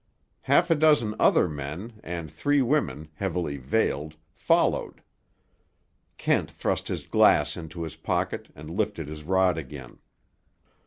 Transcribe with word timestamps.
Half 0.41 0.71
a 0.71 0.75
dozen 0.75 1.13
other 1.19 1.47
men, 1.47 2.01
and 2.03 2.31
three 2.31 2.63
women, 2.63 3.09
heavily 3.17 3.57
veiled, 3.57 4.15
followed. 4.33 5.03
Kent 6.17 6.49
thrust 6.49 6.87
his 6.87 7.05
glass 7.05 7.55
into 7.55 7.83
his 7.83 7.97
pocket 7.97 8.47
and 8.55 8.71
lifted 8.71 9.05
his 9.05 9.23
rod 9.23 9.59
again. 9.59 9.99